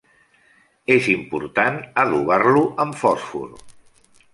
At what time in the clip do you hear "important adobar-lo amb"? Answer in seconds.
1.17-3.01